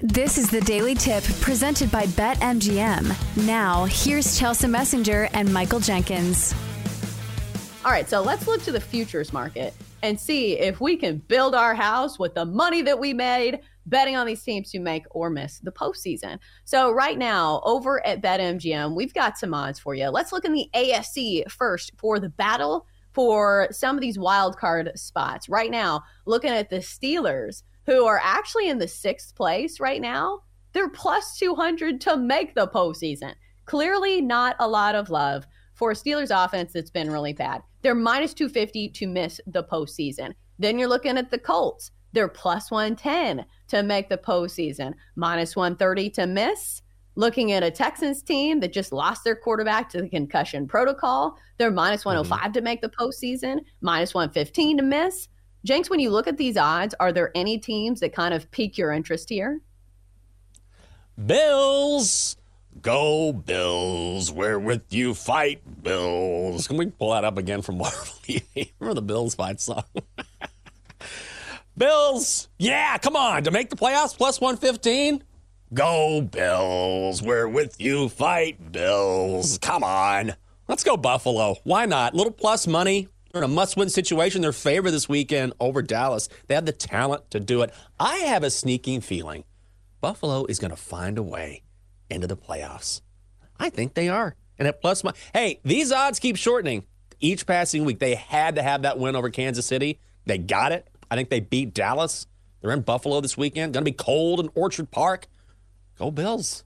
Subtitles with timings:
[0.00, 3.46] This is the Daily Tip presented by BetMGM.
[3.46, 6.54] Now, here's Chelsa Messinger and Michael Jenkins.
[7.82, 9.72] All right, so let's look to the futures market
[10.02, 14.16] and see if we can build our house with the money that we made betting
[14.16, 16.40] on these teams to make or miss the postseason.
[16.66, 20.08] So, right now, over at BetMGM, we've got some odds for you.
[20.08, 24.92] Let's look in the AFC first for the battle for some of these wild card
[24.94, 25.48] spots.
[25.48, 30.40] Right now, looking at the Steelers who are actually in the sixth place right now,
[30.72, 33.34] they're plus 200 to make the postseason.
[33.64, 37.62] Clearly, not a lot of love for a Steelers offense that's been really bad.
[37.82, 40.34] They're minus 250 to miss the postseason.
[40.58, 41.92] Then you're looking at the Colts.
[42.12, 46.82] They're plus 110 to make the postseason, minus 130 to miss.
[47.14, 51.70] Looking at a Texans team that just lost their quarterback to the concussion protocol, they're
[51.70, 52.52] minus 105 mm-hmm.
[52.52, 55.28] to make the postseason, minus 115 to miss.
[55.66, 58.78] Jenks, when you look at these odds, are there any teams that kind of pique
[58.78, 59.60] your interest here?
[61.26, 62.36] Bills.
[62.82, 66.68] Go Bills, we're with you, fight Bills.
[66.68, 68.14] Can we pull that up again from Marvel?
[68.78, 69.82] Remember the Bills fight song?
[71.76, 75.24] Bills, yeah, come on, to make the playoffs plus 115?
[75.74, 79.58] Go Bills, we're with you, fight Bills.
[79.58, 80.34] Come on.
[80.68, 81.56] Let's go Buffalo.
[81.64, 82.14] Why not?
[82.14, 83.08] Little plus money,
[83.38, 84.42] in a must win situation.
[84.42, 86.28] They're favored this weekend over Dallas.
[86.46, 87.72] They have the talent to do it.
[87.98, 89.44] I have a sneaking feeling
[90.00, 91.62] Buffalo is going to find a way
[92.10, 93.00] into the playoffs.
[93.58, 94.36] I think they are.
[94.58, 96.84] And at plus, my, hey, these odds keep shortening
[97.20, 97.98] each passing week.
[97.98, 100.00] They had to have that win over Kansas City.
[100.24, 100.88] They got it.
[101.10, 102.26] I think they beat Dallas.
[102.60, 103.74] They're in Buffalo this weekend.
[103.74, 105.26] Going to be cold in Orchard Park.
[105.98, 106.64] Go Bills.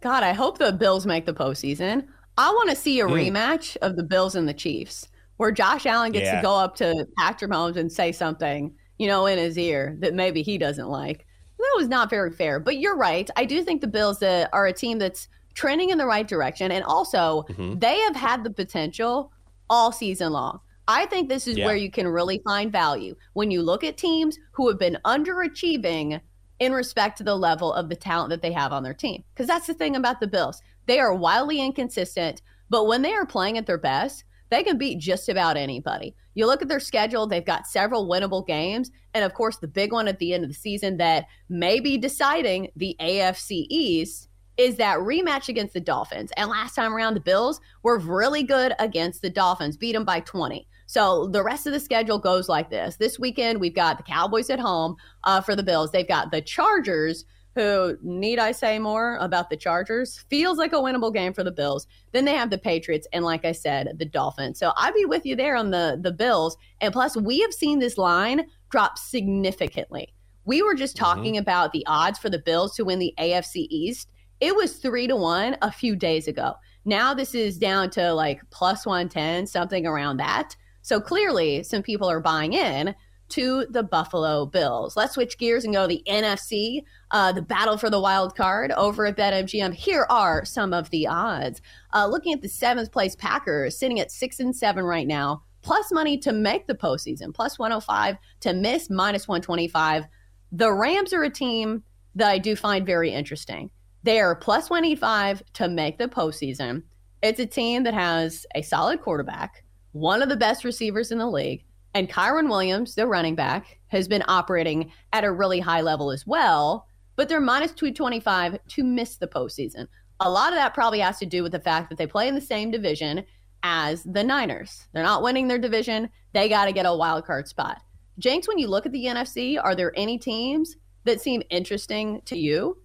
[0.00, 2.08] God, I hope the Bills make the postseason.
[2.36, 3.12] I want to see a mm.
[3.12, 6.36] rematch of the Bills and the Chiefs where Josh Allen gets yeah.
[6.36, 10.14] to go up to Patrick Mahomes and say something, you know, in his ear that
[10.14, 11.26] maybe he doesn't like.
[11.58, 12.60] That was not very fair.
[12.60, 13.28] But you're right.
[13.36, 16.72] I do think the Bills uh, are a team that's trending in the right direction.
[16.72, 17.78] And also, mm-hmm.
[17.78, 19.32] they have had the potential
[19.70, 20.60] all season long.
[20.86, 21.64] I think this is yeah.
[21.64, 26.20] where you can really find value when you look at teams who have been underachieving
[26.58, 29.24] in respect to the level of the talent that they have on their team.
[29.32, 30.60] Because that's the thing about the Bills.
[30.86, 34.98] They are wildly inconsistent, but when they are playing at their best, they can beat
[34.98, 36.14] just about anybody.
[36.34, 38.90] You look at their schedule, they've got several winnable games.
[39.14, 41.96] And of course, the big one at the end of the season that may be
[41.96, 46.30] deciding the AFC East is that rematch against the Dolphins.
[46.36, 50.20] And last time around, the Bills were really good against the Dolphins, beat them by
[50.20, 50.66] 20.
[50.86, 52.96] So the rest of the schedule goes like this.
[52.96, 55.90] This weekend, we've got the Cowboys at home uh, for the Bills.
[55.90, 60.24] They've got the Chargers who need I say more about the Chargers?
[60.28, 61.86] Feels like a winnable game for the Bills.
[62.12, 64.58] Then they have the Patriots and like I said, the Dolphins.
[64.58, 66.56] So I'd be with you there on the the Bills.
[66.80, 70.12] And plus we have seen this line drop significantly.
[70.44, 71.04] We were just mm-hmm.
[71.04, 71.42] talking mm-hmm.
[71.42, 74.10] about the odds for the Bills to win the AFC East.
[74.40, 76.54] It was 3 to 1 a few days ago.
[76.84, 80.56] Now this is down to like plus 110, something around that.
[80.82, 82.94] So clearly some people are buying in
[83.30, 84.96] to the Buffalo Bills.
[84.96, 88.70] Let's switch gears and go to the NFC, uh, the battle for the wild card
[88.72, 89.74] over at BetMGM.
[89.74, 91.60] Here are some of the odds.
[91.92, 95.90] Uh, looking at the seventh place Packers, sitting at six and seven right now, plus
[95.92, 100.04] money to make the postseason, plus 105 to miss, minus 125.
[100.52, 101.82] The Rams are a team
[102.14, 103.70] that I do find very interesting.
[104.02, 106.82] They are plus 185 to make the postseason.
[107.22, 111.26] It's a team that has a solid quarterback, one of the best receivers in the
[111.26, 111.64] league
[111.94, 116.26] and Kyren Williams, the running back, has been operating at a really high level as
[116.26, 119.86] well, but they're minus 225 to miss the postseason.
[120.20, 122.34] A lot of that probably has to do with the fact that they play in
[122.34, 123.24] the same division
[123.62, 124.88] as the Niners.
[124.92, 126.10] They're not winning their division.
[126.32, 127.80] They got to get a wild card spot.
[128.18, 132.36] Jenks, when you look at the NFC, are there any teams that seem interesting to
[132.36, 132.78] you?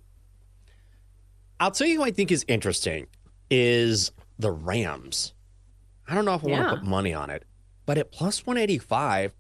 [1.59, 3.08] I'll tell you who I think is interesting
[3.50, 5.34] is the Rams.
[6.08, 6.59] I don't know if I yeah.
[6.59, 7.44] want to put money on it.
[7.89, 9.33] But at plus 185,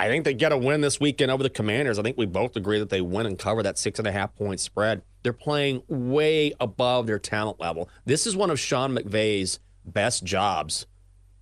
[0.00, 2.00] I think they get a win this weekend over the Commanders.
[2.00, 4.34] I think we both agree that they win and cover that six and a half
[4.34, 5.02] point spread.
[5.22, 7.88] They're playing way above their talent level.
[8.04, 10.88] This is one of Sean McVay's best jobs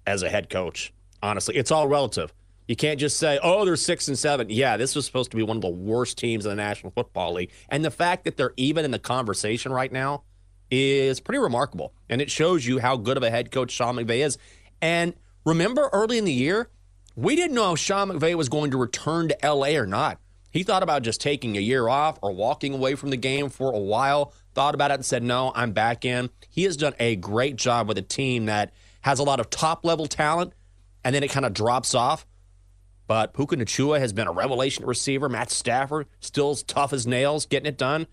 [0.06, 0.92] as a head coach.
[1.22, 2.34] Honestly, it's all relative.
[2.68, 4.50] You can't just say, oh, they're six and seven.
[4.50, 7.32] Yeah, this was supposed to be one of the worst teams in the National Football
[7.32, 7.52] League.
[7.70, 10.24] And the fact that they're even in the conversation right now
[10.70, 11.94] is pretty remarkable.
[12.10, 14.36] And it shows you how good of a head coach Sean McVay is.
[14.82, 15.14] And
[15.44, 16.70] Remember early in the year,
[17.16, 20.18] we didn't know if Sean McVay was going to return to LA or not.
[20.50, 23.72] He thought about just taking a year off or walking away from the game for
[23.72, 26.30] a while, thought about it and said, No, I'm back in.
[26.48, 29.84] He has done a great job with a team that has a lot of top
[29.84, 30.52] level talent
[31.04, 32.24] and then it kind of drops off.
[33.06, 35.28] but Puka Nacua has been a revelation receiver.
[35.28, 38.06] Matt Stafford still as tough as nails, getting it done.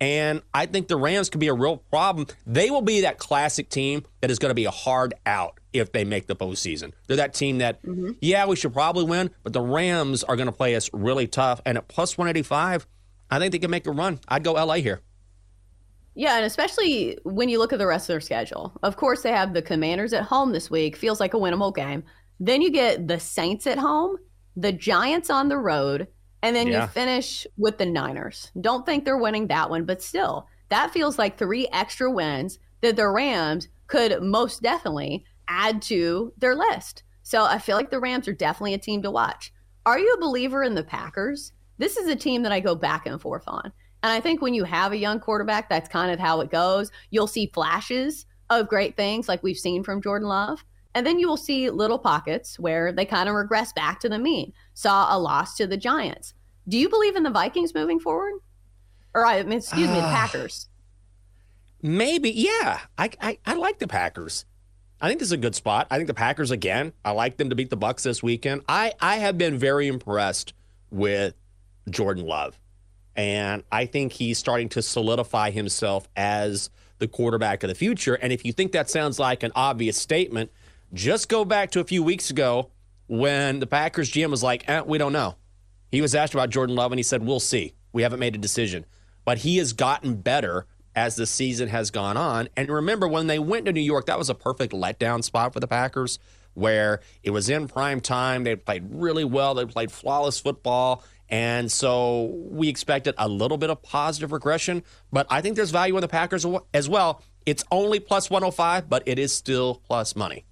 [0.00, 2.26] And I think the Rams could be a real problem.
[2.46, 5.92] They will be that classic team that is going to be a hard out if
[5.92, 6.92] they make the postseason.
[7.06, 8.12] They're that team that, mm-hmm.
[8.20, 11.60] yeah, we should probably win, but the Rams are going to play us really tough.
[11.64, 12.86] And at plus 185,
[13.30, 14.20] I think they can make a run.
[14.28, 15.00] I'd go LA here.
[16.14, 18.72] Yeah, and especially when you look at the rest of their schedule.
[18.82, 20.96] Of course, they have the Commanders at home this week.
[20.96, 22.04] Feels like a winnable game.
[22.38, 24.16] Then you get the Saints at home,
[24.56, 26.08] the Giants on the road,
[26.44, 26.82] and then yeah.
[26.82, 28.50] you finish with the Niners.
[28.60, 32.96] Don't think they're winning that one, but still, that feels like three extra wins that
[32.96, 37.02] the Rams could most definitely add to their list.
[37.22, 39.54] So I feel like the Rams are definitely a team to watch.
[39.86, 41.52] Are you a believer in the Packers?
[41.78, 43.72] This is a team that I go back and forth on.
[44.02, 46.90] And I think when you have a young quarterback, that's kind of how it goes.
[47.10, 50.62] You'll see flashes of great things like we've seen from Jordan Love.
[50.94, 54.18] And then you will see little pockets where they kind of regress back to the
[54.18, 54.52] mean.
[54.74, 56.34] Saw a loss to the Giants.
[56.68, 58.34] Do you believe in the Vikings moving forward?
[59.14, 60.00] Or I mean, excuse me, the.
[60.02, 60.68] Packers.
[61.80, 62.80] Maybe, yeah.
[62.98, 64.44] I, I I like the Packers.
[65.00, 65.86] I think this is a good spot.
[65.90, 66.92] I think the Packers again.
[67.04, 68.62] I like them to beat the Bucks this weekend.
[68.68, 70.54] I I have been very impressed
[70.90, 71.34] with
[71.90, 72.58] Jordan Love.
[73.16, 78.14] And I think he's starting to solidify himself as the quarterback of the future.
[78.14, 80.50] And if you think that sounds like an obvious statement,
[80.92, 82.70] just go back to a few weeks ago
[83.06, 85.36] when the Packers GM was like, eh, we don't know.
[85.90, 87.74] He was asked about Jordan Love and he said, we'll see.
[87.92, 88.84] We haven't made a decision.
[89.24, 92.48] But he has gotten better as the season has gone on.
[92.56, 95.60] And remember, when they went to New York, that was a perfect letdown spot for
[95.60, 96.18] the Packers
[96.54, 98.44] where it was in prime time.
[98.44, 101.04] They played really well, they played flawless football.
[101.28, 105.96] And so we expected a little bit of positive regression, but I think there's value
[105.96, 107.22] in the Packers as well.
[107.46, 110.44] It's only plus 105, but it is still plus money.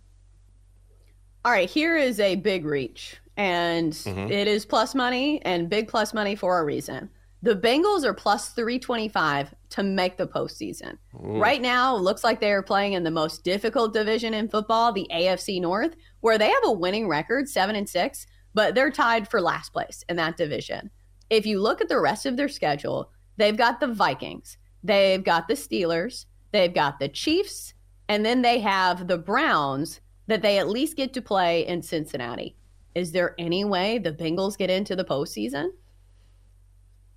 [1.44, 4.30] All right, here is a big reach, and mm-hmm.
[4.30, 7.10] it is plus money and big plus money for a reason.
[7.42, 10.98] The Bengals are plus 325 to make the postseason.
[11.16, 11.40] Ooh.
[11.40, 15.08] Right now, looks like they are playing in the most difficult division in football, the
[15.12, 19.40] AFC North, where they have a winning record, 7 and 6, but they're tied for
[19.40, 20.90] last place in that division.
[21.28, 25.48] If you look at the rest of their schedule, they've got the Vikings, they've got
[25.48, 27.74] the Steelers, they've got the Chiefs,
[28.08, 32.56] and then they have the Browns that they at least get to play in Cincinnati.
[32.94, 35.70] Is there any way the Bengals get into the postseason?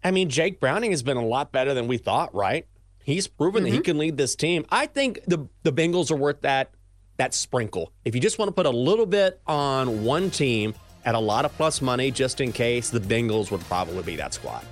[0.04, 2.68] I mean, Jake Browning has been a lot better than we thought, right?
[3.04, 3.64] He's proven mm-hmm.
[3.66, 3.84] that he mm-hmm.
[3.84, 4.66] can lead this team.
[4.70, 6.72] I think the the Bengals are worth that
[7.18, 7.92] that sprinkle.
[8.04, 10.74] If you just want to put a little bit on one team,
[11.06, 12.90] at a lot of plus money just in case.
[12.90, 14.66] The Bengals would probably be that squad.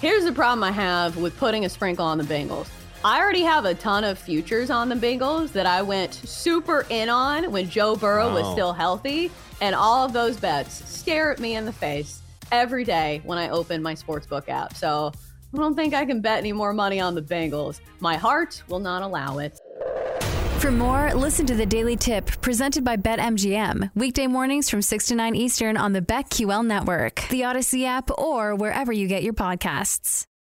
[0.00, 2.68] Here's the problem I have with putting a sprinkle on the Bengals.
[3.02, 7.08] I already have a ton of futures on the Bengals that I went super in
[7.08, 8.34] on when Joe Burrow oh.
[8.34, 9.30] was still healthy.
[9.62, 12.20] And all of those bets stare at me in the face
[12.52, 14.74] every day when I open my sportsbook app.
[14.74, 15.12] So
[15.54, 17.80] I don't think I can bet any more money on the Bengals.
[18.00, 19.58] My heart will not allow it.
[20.58, 23.92] For more, listen to the Daily Tip presented by BetMGM.
[23.94, 28.54] Weekday mornings from 6 to 9 Eastern on the BetQL network, the Audacy app, or
[28.54, 30.26] wherever you get your podcasts.